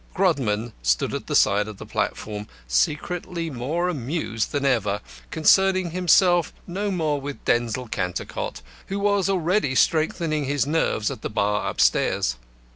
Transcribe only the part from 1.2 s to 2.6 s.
the side of the platform